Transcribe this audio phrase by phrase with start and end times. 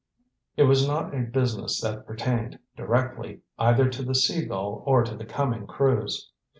[0.57, 5.15] It was not a business that pertained, directly, either to the Sea Gull or to
[5.15, 6.31] the coming cruise.